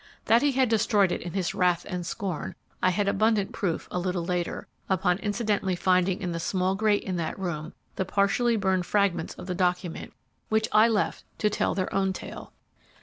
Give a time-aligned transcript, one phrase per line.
[0.25, 3.99] That he had destroyed it in his wrath and scorn I had abundant proof a
[3.99, 8.87] little later, upon incidentally finding in the small grate in that room the partially burned
[8.87, 10.13] fragments of the document,
[10.49, 12.51] which I left to tell their own tale.